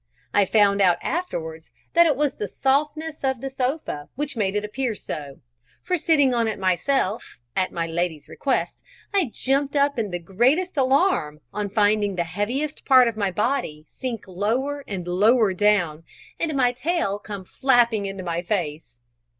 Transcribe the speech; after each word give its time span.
I 0.33 0.45
found 0.45 0.81
out 0.81 0.97
afterwards 1.03 1.69
that 1.93 2.07
it 2.07 2.15
was 2.15 2.33
the 2.33 2.47
softness 2.47 3.23
of 3.23 3.39
the 3.39 3.51
sofa 3.51 4.09
which 4.15 4.35
made 4.35 4.55
it 4.55 4.65
appear 4.65 4.95
so; 4.95 5.41
for 5.83 5.95
sitting 5.95 6.33
on 6.33 6.47
it 6.47 6.57
myself, 6.57 7.37
at 7.55 7.71
my 7.71 7.85
Lady's 7.85 8.27
request, 8.27 8.81
I 9.13 9.29
jumped 9.31 9.75
up 9.75 9.99
in 9.99 10.09
the 10.09 10.17
greatest 10.17 10.75
alarm, 10.75 11.41
on 11.53 11.69
finding 11.69 12.15
the 12.15 12.23
heaviest 12.23 12.83
part 12.83 13.07
of 13.09 13.15
my 13.15 13.29
body 13.29 13.85
sink 13.89 14.23
lower 14.27 14.83
and 14.87 15.07
lower 15.07 15.53
down, 15.53 16.03
and 16.39 16.55
my 16.55 16.71
tail 16.71 17.19
come 17.19 17.45
flapping 17.45 18.07
into 18.07 18.23
my 18.23 18.41
face. 18.41 18.97